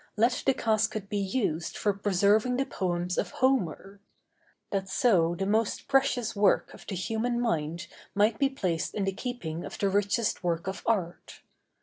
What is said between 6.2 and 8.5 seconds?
work of the human mind might be